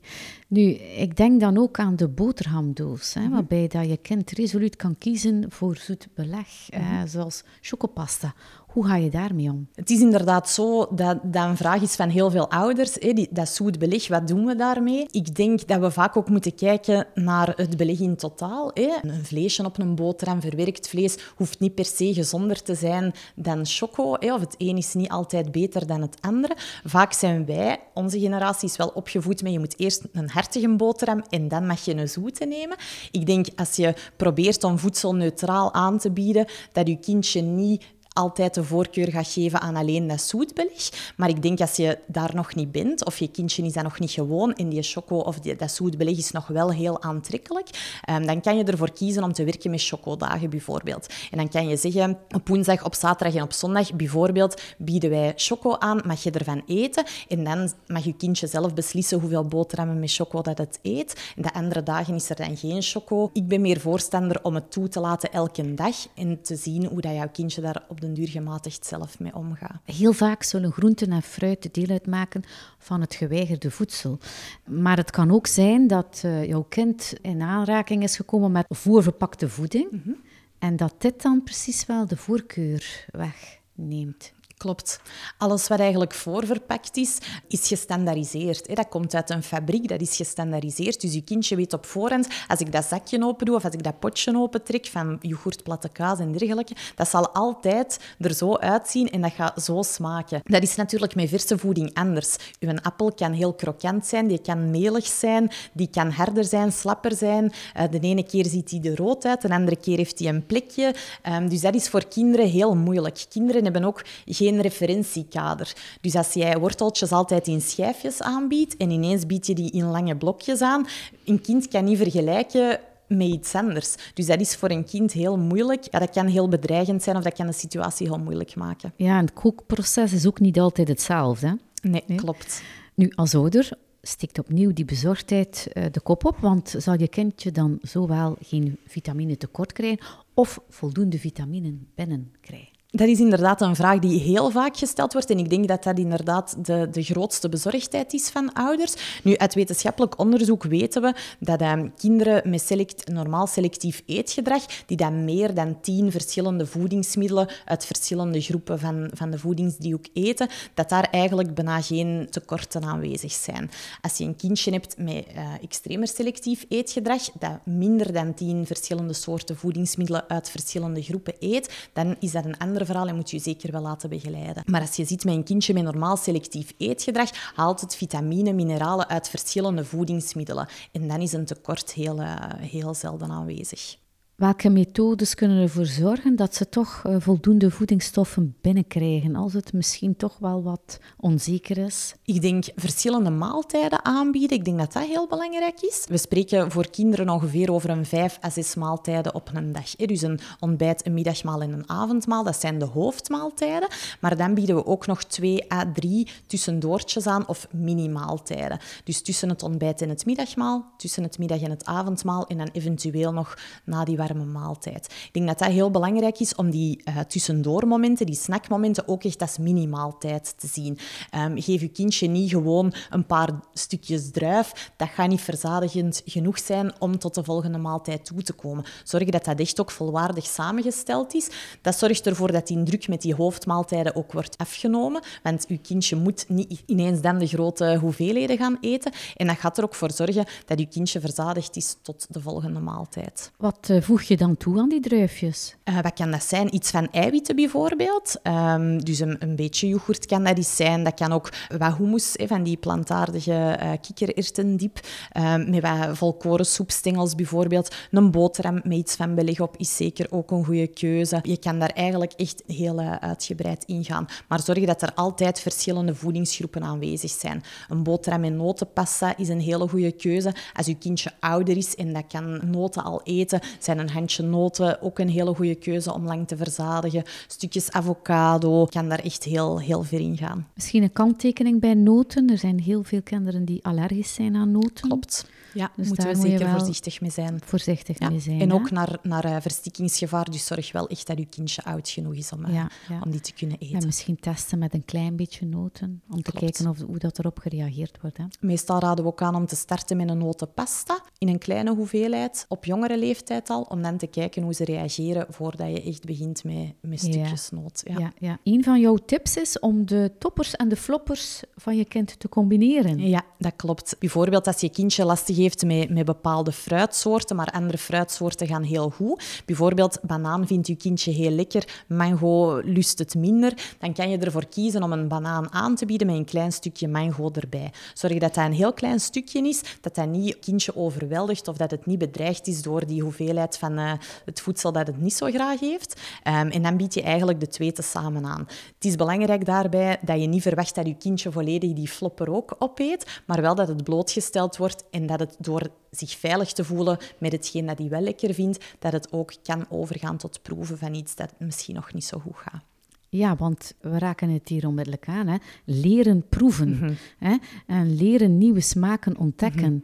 [0.48, 3.32] Nu, ik denk dan ook aan de boterhamdoos, hè, mhm.
[3.32, 7.08] waarbij dat je kind resoluut kan kiezen voor zoet beleg, mhm.
[7.08, 8.34] zoals chocopasta
[8.76, 9.68] hoe ga je daarmee om?
[9.76, 12.94] Het is inderdaad zo dat dat een vraag is van heel veel ouders.
[12.94, 15.08] Die, dat zoet beleg, wat doen we daarmee?
[15.12, 18.72] Ik denk dat we vaak ook moeten kijken naar het beleg in totaal.
[18.74, 23.66] Een vleesje op een boterham, verwerkt vlees, hoeft niet per se gezonder te zijn dan
[23.66, 24.12] choco.
[24.12, 26.56] Of het een is niet altijd beter dan het andere.
[26.84, 31.24] Vaak zijn wij, onze generatie, is wel opgevoed met je moet eerst een hartige boterham
[31.30, 32.78] en dan mag je een zoete nemen.
[33.12, 37.84] Ik denk als je probeert om voedsel neutraal aan te bieden, dat je kindje niet
[38.16, 41.14] altijd de voorkeur gaat geven aan alleen dat zoetbeleg.
[41.18, 44.00] Maar ik denk als je daar nog niet bent, of je kindje is dat nog
[44.00, 48.26] niet gewoon, en die choco of die, dat zoetbeleg is nog wel heel aantrekkelijk, um,
[48.26, 51.14] dan kan je ervoor kiezen om te werken met chocodagen bijvoorbeeld.
[51.32, 55.34] En dan kan je zeggen, op woensdag, op zaterdag en op zondag bijvoorbeeld bieden wij
[55.36, 57.06] choco aan, mag je ervan eten.
[57.28, 61.34] En dan mag je kindje zelf beslissen hoeveel boterhammen met choco dat het eet.
[61.36, 63.30] De andere dagen is er dan geen choco.
[63.34, 67.02] Ik ben meer voorstander om het toe te laten elke dag en te zien hoe
[67.02, 69.82] dat jouw kindje daar op de den duur gematigd zelf mee omgaan.
[69.84, 72.44] Heel vaak zullen groenten en fruit deel uitmaken
[72.78, 74.20] van het geweigerde voedsel.
[74.66, 79.50] Maar het kan ook zijn dat uh, jouw kind in aanraking is gekomen met voorverpakte
[79.50, 79.92] voeding.
[79.92, 80.14] Mhm.
[80.60, 84.34] En dat dit dan precies wel de voorkeur wegneemt.
[84.58, 85.00] Klopt.
[85.38, 88.76] Alles wat eigenlijk voorverpakt is, is gestandaardiseerd.
[88.76, 91.02] Dat komt uit een fabriek, dat is gestandaardiseerd.
[91.02, 93.84] Dus je kindje weet op voorhand, als ik dat zakje open doe of als ik
[93.84, 99.10] dat potje opentrek van yoghurt, platte kaas en dergelijke, dat zal altijd er zo uitzien
[99.10, 100.42] en dat gaat zo smaken.
[100.44, 102.36] Dat is natuurlijk met verse voeding anders.
[102.60, 107.16] Uw appel kan heel krokant zijn, die kan melig zijn, die kan harder zijn, slapper
[107.16, 107.54] zijn.
[107.74, 110.46] Eh, de ene keer ziet hij er rood uit, de andere keer heeft hij een
[110.46, 110.94] plekje.
[111.22, 113.26] Ehm, dus dat is voor kinderen heel moeilijk.
[113.30, 115.74] Kinderen hebben ook geen referentiekader.
[116.02, 120.16] Dus als jij worteltjes altijd in schijfjes aanbiedt en ineens bied je die in lange
[120.16, 120.88] blokjes aan,
[121.26, 123.96] een kind kan niet vergelijken met iets anders.
[124.14, 125.88] Dus dat is voor een kind heel moeilijk.
[125.92, 128.94] Ja, dat kan heel bedreigend zijn of dat kan de situatie heel moeilijk maken.
[128.96, 131.60] Ja, en het kookproces is ook niet altijd hetzelfde.
[131.82, 132.64] Nee, nee, klopt.
[132.94, 133.70] Nu, als ouder
[134.02, 138.78] stikt opnieuw die bezorgdheid uh, de kop op, want zal je kindje dan zowel geen
[138.88, 142.75] vitamine tekort krijgen of voldoende vitamine binnenkrijgen?
[142.90, 145.30] Dat is inderdaad een vraag die heel vaak gesteld wordt.
[145.30, 149.20] En ik denk dat dat inderdaad de, de grootste bezorgdheid is van ouders.
[149.24, 154.98] Nu, uit wetenschappelijk onderzoek weten we dat um, kinderen met select, normaal selectief eetgedrag, die
[154.98, 160.90] dan meer dan tien verschillende voedingsmiddelen uit verschillende groepen van, van de voedingsdriehoek eten, dat
[160.90, 163.72] daar eigenlijk bijna geen tekorten aanwezig zijn.
[164.02, 169.14] Als je een kindje hebt met uh, extremer selectief eetgedrag, dat minder dan tien verschillende
[169.14, 173.40] soorten voedingsmiddelen uit verschillende groepen eet, dan is dat een andere verhaal en moet je
[173.40, 174.64] zeker wel laten begeleiden.
[174.66, 179.08] Maar als je ziet met een kindje met normaal selectief eetgedrag, haalt het vitamine, mineralen
[179.08, 180.68] uit verschillende voedingsmiddelen.
[180.92, 183.98] En dan is een tekort heel, uh, heel zelden aanwezig.
[184.36, 190.16] Welke methodes kunnen ervoor zorgen dat ze toch uh, voldoende voedingsstoffen binnenkrijgen, als het misschien
[190.16, 192.16] toch wel wat onzeker is?
[192.24, 194.58] Ik denk verschillende maaltijden aanbieden.
[194.58, 196.06] Ik denk dat dat heel belangrijk is.
[196.10, 199.96] We spreken voor kinderen ongeveer over een vijf à zes maaltijden op een dag.
[199.96, 203.90] Dus een ontbijt, een middagmaal en een avondmaal, dat zijn de hoofdmaaltijden.
[204.20, 208.80] Maar dan bieden we ook nog twee à drie tussendoortjes aan of mini-maaltijden.
[209.04, 212.70] Dus tussen het ontbijt en het middagmaal, tussen het middag en het avondmaal en dan
[212.72, 215.06] eventueel nog na die maaltijd.
[215.06, 219.42] Ik denk dat dat heel belangrijk is om die uh, tussendoormomenten, die snackmomenten, ook echt
[219.42, 220.98] als mini-maaltijd te zien.
[221.36, 224.92] Um, geef je kindje niet gewoon een paar stukjes druif.
[224.98, 228.86] Dat gaat niet verzadigend genoeg zijn om tot de volgende maaltijd toe te komen.
[229.04, 231.50] Zorg dat dat echt ook volwaardig samengesteld is.
[231.82, 235.22] Dat zorgt ervoor dat die druk met die hoofdmaaltijden ook wordt afgenomen.
[235.44, 239.12] Want je kindje moet niet ineens dan de grote hoeveelheden gaan eten.
[239.36, 242.80] En dat gaat er ook voor zorgen dat je kindje verzadigd is tot de volgende
[242.80, 243.52] maaltijd.
[243.58, 245.76] Wat uh, voeg je dan toe aan die druifjes?
[245.86, 246.76] Uh, wat kan dat zijn?
[246.76, 248.40] Iets van eiwitten bijvoorbeeld.
[248.44, 251.04] Um, dus een, een, beetje yoghurt kan dat iets zijn.
[251.04, 255.00] Dat kan ook wat hummus, van die plantaardige uh, kikkererwtendiep.
[255.38, 257.96] Um, met wat volkorensoepstengels bijvoorbeeld.
[258.12, 261.40] Een boterham met iets van beleg op is zeker ook een goede keuze.
[261.42, 264.28] Je kan daar eigenlijk echt heel uh, uitgebreid ingaan.
[264.48, 267.64] Maar zorg dat er altijd verschillende voedingsgroepen aanwezig zijn.
[267.90, 270.54] Een boterham met notenpasta is een hele goede keuze.
[270.74, 275.02] Als je kindje ouder is en dat kan noten al eten, zijn een handje noten
[275.02, 277.24] ook een hele goede keuze om lang te verzadigen.
[277.48, 280.68] Stukjes avocado kan daar echt heel, heel ver in gaan.
[280.74, 282.50] Misschien een kanttekening bij noten.
[282.50, 285.08] Er zijn heel veel kinderen die allergisch zijn aan noten.
[285.08, 285.46] Klopt.
[285.76, 287.60] Ja, dus moeten we zeker voorzichtig mee zijn.
[287.66, 288.62] Voorzichtig mee zijn.
[288.62, 290.52] En ook naar, naar uh, verstikkingsgevaar.
[290.52, 292.86] Dus zorg wel echt dat je kindje oud genoeg is om, uh,
[293.24, 294.00] om die te kunnen eten.
[294.00, 296.22] En misschien testen met een klein beetje noten.
[296.30, 298.38] Om te kijken of, hoe dat erop gereageerd wordt.
[298.38, 298.44] Hè.
[298.60, 301.22] Meestal raden we ook aan om te starten met een notenpasta.
[301.38, 302.66] In een kleine hoeveelheid.
[302.68, 303.82] Op jongere leeftijd al.
[303.82, 308.04] Om dan te kijken hoe ze reageren voordat je echt begint met, met stukjes noot.
[308.04, 308.34] Ja.
[308.40, 312.40] Ja, Een van jouw tips is om de toppers en de floppers van je kind
[312.40, 313.20] te combineren.
[313.20, 314.16] Ja, dat klopt.
[314.20, 319.10] Bijvoorbeeld als je kindje lastig heeft met, met bepaalde fruitsoorten, maar andere fruitsoorten gaan heel
[319.10, 319.64] goed.
[319.66, 323.96] Bijvoorbeeld banaan vindt je kindje heel lekker, mango lust het minder.
[324.00, 327.08] Dan kan je ervoor kiezen om een banaan aan te bieden met een klein stukje
[327.08, 327.92] mango erbij.
[328.14, 331.92] Zorg dat dat een heel klein stukje is, dat dat niet kindje overweldigt of dat
[331.92, 334.12] het niet bedreigd is door die hoeveelheid van uh,
[334.46, 336.22] het voedsel dat het niet zo graag heeft.
[336.48, 338.68] Um, en dan bied je eigenlijk de twee te samen aan.
[338.96, 342.76] Het is belangrijk daarbij dat je niet verwacht dat je kindje volledig die flopper ook
[342.80, 347.18] opeet, maar wel dat het blootgesteld wordt en dat het door zich veilig te voelen
[347.38, 351.14] met hetgeen dat hij wel lekker vindt, dat het ook kan overgaan tot proeven van
[351.14, 352.84] iets dat misschien nog niet zo goed gaat.
[353.30, 355.48] Ja, want we raken het hier onmiddellijk aan.
[355.48, 355.58] Hè?
[355.84, 356.90] Leren proeven.
[356.90, 357.14] Mhm.
[357.38, 357.56] hè?
[357.88, 359.94] En leren nieuwe smaken ontdekken.
[359.94, 360.04] Mhm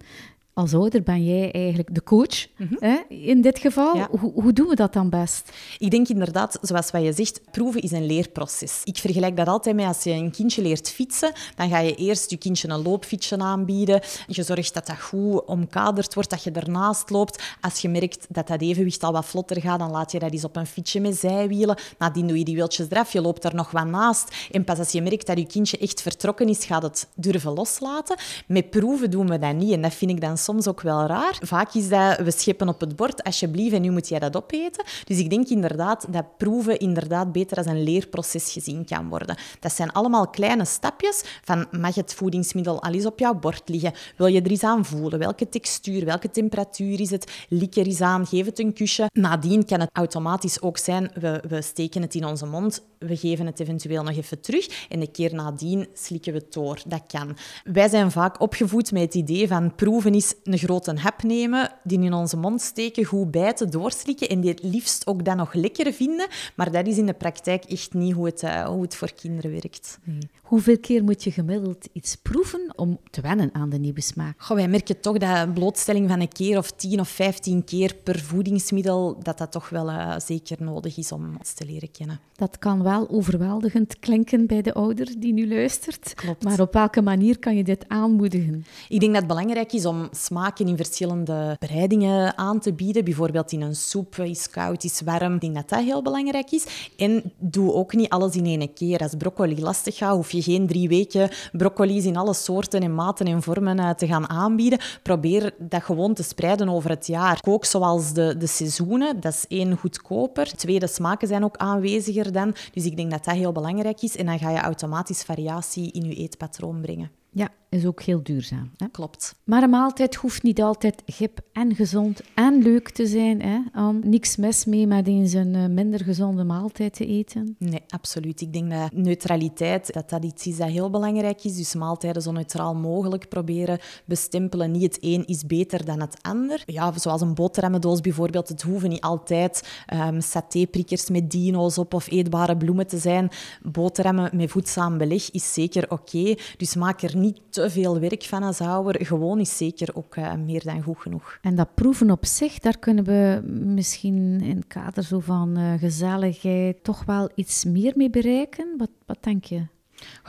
[0.54, 2.76] als ouder ben jij eigenlijk de coach mhm.
[2.80, 4.08] hè, in dit geval.
[4.10, 5.52] Hoe, hoe, doen we dat dan best?
[5.78, 8.82] Ik denk inderdaad, zoals wat je zegt, proeven is een leerproces.
[8.84, 12.30] Ik vergelijk dat altijd met als je een kindje leert fietsen, dan ga je eerst
[12.30, 14.02] je kindje een loopfietsje aanbieden.
[14.28, 17.44] Je zorgt dat dat goed omkaderd wordt, dat je ernaast loopt.
[17.62, 20.44] Als je merkt dat dat evenwicht al wat vlotter gaat, dan laat je dat eens
[20.44, 21.78] op een fietsje met zijwielen.
[21.98, 24.36] Nadien doe je die wieltjes eraf, je loopt er nog wat naast.
[24.52, 28.18] En pas als je merkt dat je kindje echt vertrokken is, gaat het durven loslaten.
[28.48, 31.38] Met proeven doen we dat niet en dat vind ik dan soms ook wel raar.
[31.42, 34.86] Vaak is dat, we scheppen op het bord, alsjeblieft, en nu moet jij dat opeten.
[35.04, 39.36] Dus ik denk inderdaad dat proeven inderdaad beter als een leerproces gezien kan worden.
[39.60, 43.94] Dat zijn allemaal kleine stapjes van, mag het voedingsmiddel al eens op jouw bord liggen?
[44.18, 45.20] Wil je er eens aan voelen?
[45.20, 47.32] Welke textuur, welke temperatuur is het?
[47.50, 49.10] Lik er eens aan, geef het een kusje.
[49.14, 53.46] Nadien kan het automatisch ook zijn, we, we steken het in onze mond, we geven
[53.46, 56.82] het eventueel nog even terug en de keer nadien slikken we het door.
[56.88, 57.38] Dat kan.
[57.64, 62.00] Wij zijn vaak opgevoed met het idee van proeven is een grote hap nemen, die
[62.00, 65.94] in onze mond steken, goed bijten, doorslikken en die het liefst ook dan nog lekker
[65.94, 66.28] vinden.
[66.56, 69.52] Maar dat is in de praktijk echt niet hoe het, uh, hoe het voor kinderen
[69.52, 70.00] werkt.
[70.42, 74.42] Hoeveel keer moet je gemiddeld iets proeven om te wennen aan de nieuwe smaak?
[74.42, 77.96] Goh, wij merken toch dat een blootstelling van een keer of tien of vijftien keer
[78.04, 82.20] per voedingsmiddel, dat dat toch wel uh, zeker nodig is om ons te leren kennen.
[82.36, 86.14] Dat kan wel overweldigend klinken bij de ouder die nu luistert.
[86.14, 86.44] Klopt.
[86.44, 88.66] Maar op welke manier kan je dit aanmoedigen?
[88.90, 93.04] Ik denk dat het belangrijk is om smaken in verschillende bereidingen aan te bieden.
[93.04, 95.34] Bijvoorbeeld in een soep, is koud, is warm.
[95.34, 96.66] Ik denk dat dat heel belangrijk is.
[96.98, 99.00] En doe ook niet alles in één keer.
[99.00, 103.26] Als broccoli lastig gaat, hoef je geen drie weken broccoli's in alle soorten en maten
[103.26, 104.80] en vormen eh, te gaan aanbieden.
[105.02, 107.42] Probeer dat gewoon te spreiden over het jaar.
[107.42, 109.20] Kook zoals de, de seizoenen.
[109.20, 110.56] Dat is één goedkoper.
[110.56, 112.56] Twee, de smaken zijn ook aanweziger dan.
[112.74, 114.15] Dus ik denk dat dat heel belangrijk is.
[114.15, 117.12] En dan ga je automatisch variatie in je eetpatroon brengen.
[117.32, 118.72] Ja, is ook heel duurzaam.
[118.78, 118.88] Hè?
[118.88, 119.36] Klopt.
[119.44, 123.42] Maar een maaltijd hoeft niet altijd hip en gezond en leuk te zijn.
[123.42, 123.82] Hè?
[123.82, 127.56] Um, niks mis mee met eens een uh, minder gezonde maaltijd te eten.
[127.60, 128.42] Nee, absoluut.
[128.42, 131.56] Ik denk dat neutraliteit dat dat iets is dat heel belangrijk is.
[131.56, 134.72] Dus maaltijden zo neutraal mogelijk proberen bestempelen.
[134.72, 136.64] Niet het een is beter dan het ander.
[136.66, 138.50] Ja, zoals een boterhammendoos bijvoorbeeld.
[138.50, 143.30] Het hoeven niet altijd um, satéprikkers met dino's op of eetbare bloemen te zijn.
[143.64, 146.36] Boterhammen met voedzaam beleg is zeker oké.
[146.58, 149.06] Dus maak er niet te veel werk van als ouder.
[149.06, 151.38] Gewoon is zeker ook uh, meer dan goed genoeg.
[151.41, 155.74] En dat proeven op zich, daar kunnen we misschien in het kader zo van uh,
[155.74, 158.74] gezelligheid toch wel iets meer mee bereiken?
[158.78, 159.65] Wat, wat denk je?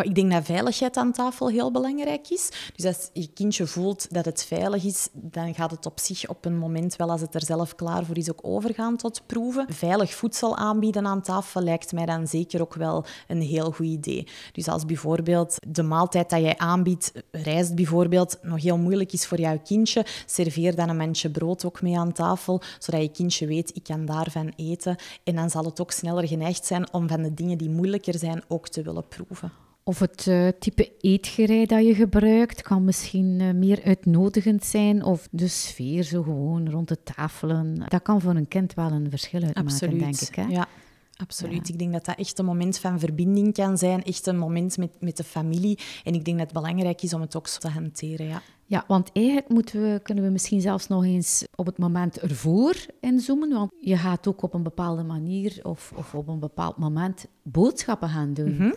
[0.02, 2.50] Ik denk dat veiligheid aan tafel heel belangrijk is.
[2.76, 6.44] Dus als je kindje voelt dat het veilig is, dan gaat het op zich op
[6.44, 9.66] een moment wel, als het er zelf klaar voor is, ook overgaan tot proeven.
[9.68, 14.26] Veilig voedsel aanbieden aan tafel lijkt mij dan zeker ook wel een heel goed idee.
[14.52, 19.40] Dus als bijvoorbeeld de maaltijd dat jij aanbiedt, rijst bijvoorbeeld, nog heel moeilijk is voor
[19.40, 23.76] jouw kindje, serveer dan een mandje brood ook mee aan tafel, zodat je kindje weet,
[23.76, 24.96] ik kan daarvan eten.
[25.24, 28.42] En dan zal het ook sneller geneigd zijn om van de dingen die moeilijker zijn
[28.48, 29.61] ook te willen proeven.
[29.84, 35.04] Of het uh, type eetgerei dat je gebruikt kan misschien uh, meer uitnodigend zijn.
[35.04, 37.84] Of de sfeer zo gewoon rond de tafelen.
[37.88, 40.34] Dat kan voor een kind wel een verschil uitmaken, denk ik.
[40.34, 40.42] Hè?
[40.42, 40.66] Ja,
[41.16, 41.68] absoluut.
[41.68, 44.02] Ik denk dat dat echt een moment van verbinding kan zijn.
[44.02, 45.78] Echt een moment met, met de familie.
[46.04, 48.42] En ik denk dat het belangrijk is om het ook zo te hanteren, ja.
[48.66, 52.74] Ja, want eigenlijk moeten we, kunnen we misschien zelfs nog eens op het moment ervoor
[53.00, 53.48] inzoomen.
[53.48, 58.08] Want je gaat ook op een bepaalde manier of, of op een bepaald moment boodschappen
[58.08, 58.56] gaan doen.
[58.58, 58.74] Mm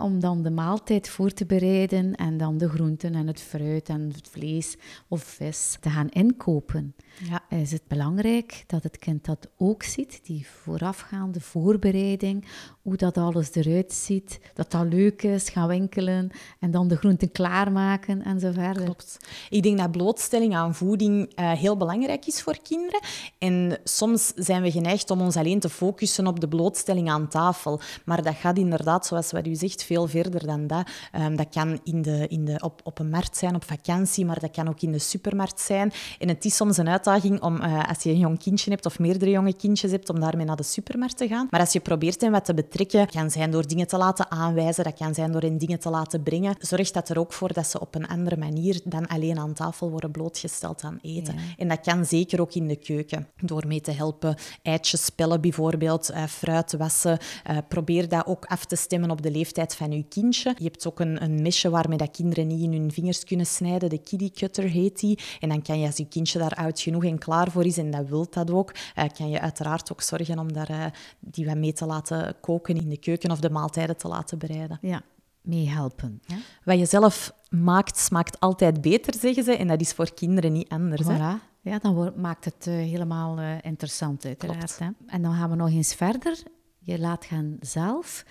[0.00, 4.10] Om dan de maaltijd voor te bereiden en dan de groenten en het fruit en
[4.14, 4.76] het vlees
[5.08, 6.94] of vis te gaan inkopen.
[7.18, 7.42] Ja.
[7.48, 12.44] Is het belangrijk dat het kind dat ook ziet, die voorafgaande voorbereiding,
[12.82, 17.32] hoe dat alles eruit ziet, dat dat leuk is, gaan winkelen en dan de groenten
[17.32, 18.84] klaarmaken en zo verder.
[18.84, 19.18] Klopt.
[19.50, 23.00] Ik denk dat blootstelling aan voeding uh, heel belangrijk is voor kinderen.
[23.38, 27.80] En soms zijn we geneigd om ons alleen te focussen op de blootstelling aan tafel.
[28.04, 30.88] Maar dat gaat inderdaad, zoals wat u zegt, veel verder dan dat.
[31.12, 34.40] Um, dat kan in de, in de, op, op een markt zijn, op vakantie, maar
[34.40, 35.92] dat kan ook in de supermarkt zijn.
[36.18, 37.02] En het is soms een uitdaging
[37.40, 40.46] om, uh, als je een jong kindje hebt of meerdere jonge kindjes hebt, om daarmee
[40.46, 41.46] naar de supermarkt te gaan.
[41.50, 44.84] Maar als je probeert hen wat te betrekken, kan zijn door dingen te laten aanwijzen,
[44.84, 46.56] dat kan zijn door hen dingen te laten brengen.
[46.58, 49.90] Zorg dat er ook voor dat ze op een andere manier dan alleen aan tafel
[49.90, 51.34] worden blootgesteld aan eten.
[51.56, 54.36] En dat kan zeker ook in de keuken, door mee te helpen.
[54.62, 57.18] Eitjes spellen bijvoorbeeld, uh, fruit wassen.
[57.50, 60.54] Uh, probeer dat ook af te stemmen op de leeftijd van je kindje.
[60.58, 63.88] Je hebt ook een, een mesje waarmee dat kinderen niet in hun vingers kunnen snijden.
[63.88, 65.18] De kiddie cutter heet die.
[65.40, 67.90] En dan kan je, als je kindje daar oud genoeg en klaar voor is, en
[67.90, 71.72] dat wilt dat ook, uh, kan je uiteraard ook zorgen om daar, die wat mee
[71.72, 74.78] te laten koken in de keuken of de maaltijden te laten bereiden.
[74.80, 75.02] Ja,
[75.40, 76.20] meehelpen.
[76.26, 76.36] Ja?
[76.64, 79.56] Wat je zelf maakt, smaakt altijd beter, zeggen ze.
[79.56, 81.06] En dat is voor kinderen niet anders.
[81.06, 81.52] Voilà.
[81.60, 84.78] Ja, dan maakt het uh, helemaal uh, interessant, uiteraard.
[84.78, 84.88] Hè?
[85.06, 86.42] En dan gaan we nog eens verder.
[86.78, 88.24] Je laat gaan zelf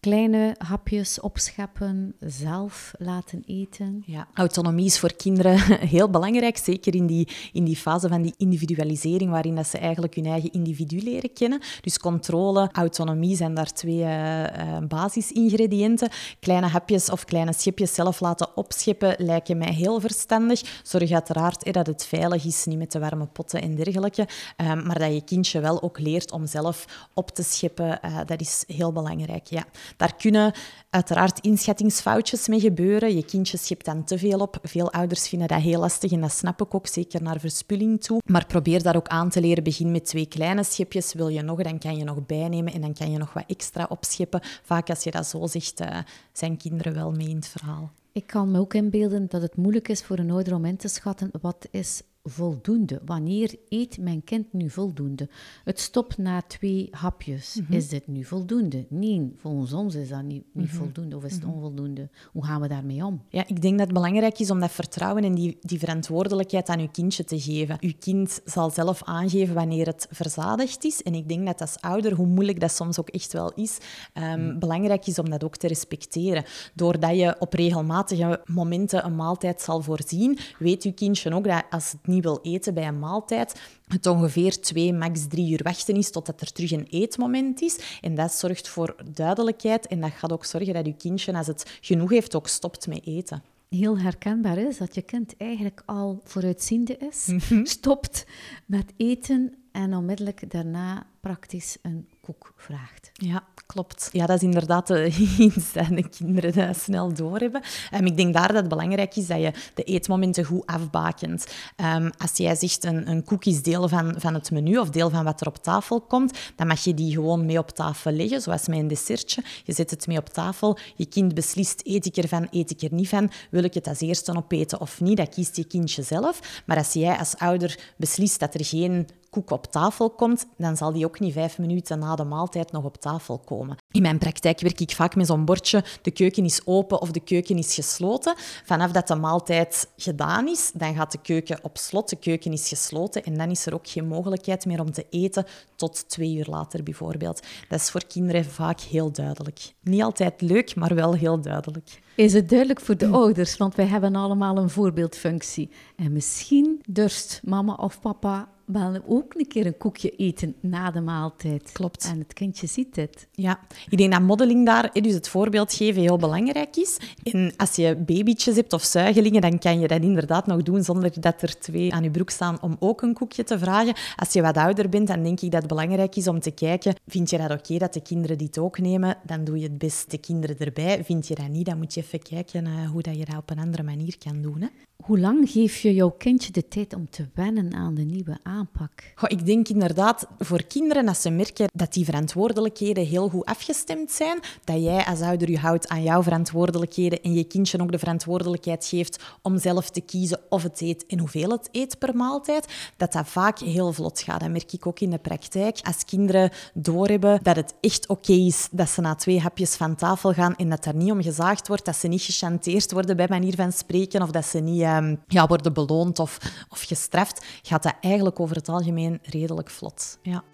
[0.00, 4.02] kleine hapjes opscheppen, zelf laten eten.
[4.06, 5.58] Ja, autonomie is voor kinderen
[5.96, 10.14] heel belangrijk, zeker in die, in die fase van die individualisering, waarin dat ze eigenlijk
[10.14, 11.60] hun eigen individu leren kennen.
[11.80, 14.44] Dus controle, autonomie zijn daar twee uh,
[14.88, 16.08] basisingrediënten.
[16.40, 20.80] Kleine hapjes of kleine schepjes zelf laten opscheppen lijken mij heel verstandig.
[20.82, 24.98] Zorg uiteraard dat het veilig is, niet met de warme potten en dergelijke, ehm, maar
[24.98, 28.92] dat je kindje wel ook leert om zelf op te scheppen, uh, dat is heel
[28.92, 29.46] belangrijk.
[29.46, 29.64] Ja.
[29.96, 30.52] Daar kunnen
[30.90, 33.16] uiteraard inschattingsfoutjes mee gebeuren.
[33.16, 34.58] Je kindje schept dan te veel op.
[34.62, 38.22] Veel ouders vinden dat heel lastig en dat snap ik ook, zeker naar verspilling toe.
[38.26, 39.64] Maar probeer dat ook aan te leren.
[39.64, 41.12] Begin met twee kleine schepjes.
[41.12, 43.86] Wil je nog, dan kan je nog bijnemen en dan kan je nog wat extra
[43.88, 44.40] opscheppen.
[44.62, 45.98] Vaak als je dat zo zegt, uh,
[46.32, 47.92] zijn kinderen wel mee in het verhaal.
[48.12, 50.88] Ik kan me ook inbeelden dat het moeilijk is voor een ouder om in te
[50.88, 53.00] schatten wat is voldoende?
[53.04, 55.28] Wanneer eet mijn kind nu voldoende?
[55.64, 57.58] Het stopt na twee hapjes.
[57.62, 57.72] Mhm.
[57.72, 58.86] Is dit nu voldoende?
[58.88, 60.76] Nee, volgens ons is dat niet, niet mhm.
[60.76, 61.52] voldoende of is het mhm.
[61.52, 62.08] onvoldoende.
[62.32, 63.22] Hoe gaan we daarmee om?
[63.28, 66.80] Ja, ik denk dat het belangrijk is om dat vertrouwen en die, die verantwoordelijkheid aan
[66.80, 67.76] uw kindje te geven.
[67.80, 71.02] Uw kind zal zelf aangeven wanneer het verzadigd is.
[71.02, 73.78] En ik denk dat als ouder, hoe moeilijk dat soms ook echt wel is,
[74.14, 76.44] um, belangrijk is om dat ook te respecteren.
[76.74, 81.92] Doordat je op regelmatige momenten een maaltijd zal voorzien, weet uw kindje ook dat als
[81.92, 86.10] het niet wil eten bij een maaltijd, het ongeveer twee, max drie uur wachten is
[86.10, 87.78] totdat er terug een eetmoment is.
[88.00, 91.78] En dat zorgt voor duidelijkheid en dat gaat ook zorgen dat je kindje, als het
[91.80, 96.96] genoeg heeft, ook stopt met eten heel herkenbaar is dat je kind eigenlijk al vooruitziende
[96.96, 97.64] is, mhm.
[97.64, 98.26] stopt
[98.66, 103.10] met eten en onmiddellijk daarna praktisch een koek vraagt.
[103.12, 104.08] Ja, klopt.
[104.12, 104.90] Ja, dat is inderdaad
[105.38, 107.62] iets dat de kinderen dat snel doorhebben.
[107.94, 111.46] Um, ik denk daar dat het belangrijk is dat je de eetmomenten goed afbakent.
[111.76, 115.10] Um, als jij zegt een, een koek is deel van, van het menu of deel
[115.10, 118.40] van wat er op tafel komt, dan mag je die gewoon mee op tafel leggen,
[118.40, 119.42] zoals een dessertje.
[119.64, 120.78] Je zet het mee op tafel.
[120.96, 123.30] Je kind beslist, eet ik ervan, eet ik er niet van?
[123.50, 125.16] Wil ik het als eerste opeten of niet?
[125.16, 126.62] Dat kiest je kindje zelf.
[126.66, 130.92] Maar als jij als ouder beslist dat er geen koek op tafel komt, dan zal
[130.92, 133.76] die ook niet vijf minuten na de maaltijd nog op tafel komen.
[133.90, 137.20] In mijn praktijk werk ik vaak met zo'n bordje, de keuken is open of de
[137.20, 138.34] keuken is gesloten.
[138.64, 142.68] Vanaf dat de maaltijd gedaan is, dan gaat de keuken op slot, de keuken is
[142.68, 146.46] gesloten en dan is er ook geen mogelijkheid meer om te eten tot twee uur
[146.48, 147.42] later bijvoorbeeld.
[147.68, 149.72] Dat is voor kinderen vaak heel duidelijk.
[149.80, 152.00] Niet altijd leuk, maar wel heel duidelijk.
[152.14, 155.70] Is het duidelijk voor de ouders, want wij hebben allemaal een voorbeeldfunctie.
[155.96, 161.00] En misschien durst mama of papa wel ook een keer een koekje eten na de
[161.00, 161.70] maaltijd.
[161.72, 162.08] Klopt.
[162.12, 163.26] En het kindje ziet het.
[163.32, 166.96] Ja, ik denk dat modeling daar, dus het voorbeeld geven, heel belangrijk is.
[167.22, 171.20] En als je babytjes hebt of zuigelingen, dan kan je dat inderdaad nog doen zonder
[171.20, 173.94] dat er twee aan je broek staan om ook een koekje te vragen.
[174.16, 176.94] Als je wat ouder bent, dan denk ik dat het belangrijk is om te kijken,
[177.06, 179.16] vind je dat oké dat de kinderen dit ook nemen?
[179.26, 181.04] Dan doe je het best de kinderen erbij.
[181.04, 183.50] Vind je dat niet, dan moet je even kijken uh, hoe dat je dat op
[183.50, 184.60] een andere manier kan doen.
[184.60, 184.66] Hè?
[185.04, 189.12] Hoe lang geef je jouw kindje de tijd om te wennen aan de nieuwe aanpak?
[189.14, 194.10] Goh, ik denk inderdaad voor kinderen, als ze merken dat die verantwoordelijkheden heel goed afgestemd
[194.10, 197.98] zijn, dat jij als ouder je houdt aan jouw verantwoordelijkheden en je kindje ook de
[197.98, 202.66] verantwoordelijkheid geeft om zelf te kiezen of het eet en hoeveel het eet per maaltijd,
[202.96, 204.40] dat dat vaak heel vlot gaat.
[204.40, 205.78] Dat merk ik ook in de praktijk.
[205.82, 210.32] Als kinderen doorhebben dat het echt oké is dat ze na twee hapjes van tafel
[210.32, 213.54] gaan en dat daar niet om gezaagd wordt, dat ze niet gechanteerd worden bij manier
[213.54, 216.38] van spreken of dat ze niet Ehm, ja, worden beloond of,
[216.68, 220.18] of gestraft, gaat dat eigenlijk over het algemeen redelijk vlot.
[220.22, 220.44] Ja.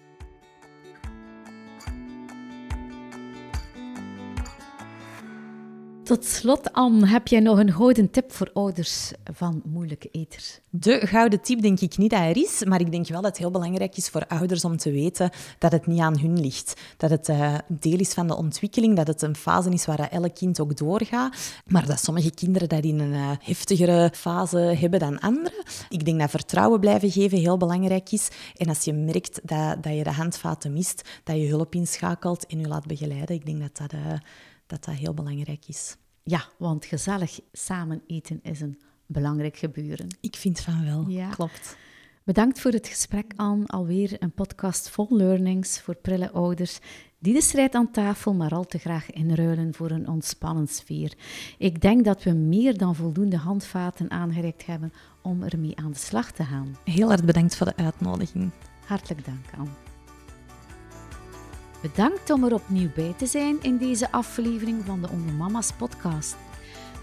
[6.03, 10.59] Tot slot, Anne, heb jij nog een gouden tip voor ouders van moeilijke eters?
[10.69, 13.39] De gouden tip denk ik niet dat er is, maar ik denk wel dat het
[13.39, 16.81] heel belangrijk is voor ouders om te weten dat het niet aan hun ligt.
[16.97, 20.35] Dat het uh, deel is van de ontwikkeling, dat het een fase is waar elk
[20.35, 21.35] kind ook doorgaat,
[21.65, 25.63] maar dat sommige kinderen dat in een uh, heftigere fase hebben dan anderen.
[25.89, 28.27] Ik denk dat vertrouwen blijven geven heel belangrijk is.
[28.55, 32.59] En als je merkt dat, dat je de handvaten mist, dat je hulp inschakelt en
[32.59, 33.35] je laat begeleiden.
[33.35, 33.99] Ik denk dat dat...
[34.65, 35.95] Dat dat heel belangrijk is.
[36.23, 40.07] Ja, want gezellig samen eten is een belangrijk gebeuren.
[40.21, 41.29] Ik vind van wel, ja.
[41.29, 41.77] klopt.
[42.23, 46.79] Bedankt voor het gesprek, aan Alweer een podcast vol learnings voor prille ouders
[47.19, 51.13] die de strijd aan tafel maar al te graag inruilen voor een ontspannen sfeer.
[51.57, 56.31] Ik denk dat we meer dan voldoende handvaten aangereikt hebben om ermee aan de slag
[56.31, 56.77] te gaan.
[56.83, 58.51] Heel erg bedankt voor de uitnodiging.
[58.85, 59.92] Hartelijk dank, Anne.
[61.83, 66.35] Bedankt om er opnieuw bij te zijn in deze aflevering van de Ondermama's podcast.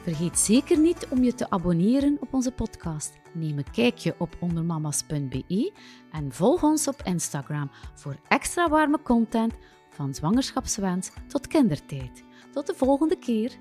[0.03, 3.19] Vergeet zeker niet om je te abonneren op onze podcast.
[3.33, 5.73] Neem een kijkje op ondermamas.be
[6.13, 9.55] en volg ons op Instagram voor extra warme content
[9.91, 12.25] van zwangerschapswens tot kindertijd.
[12.53, 13.53] Tot de volgende keer.